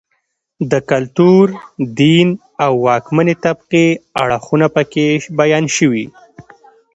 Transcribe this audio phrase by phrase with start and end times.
[0.71, 1.45] د کلتور،
[1.99, 2.27] دین
[2.65, 3.87] او واکمنې طبقې
[4.21, 5.05] اړخونه په کې
[5.39, 6.05] بیان شوي